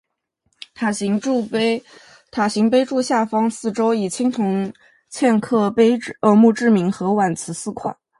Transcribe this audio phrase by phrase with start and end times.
[0.73, 4.73] 塔形碑柱下方四周以紫铜
[5.11, 5.71] 嵌刻
[6.35, 7.95] 墓志铭和挽词四块。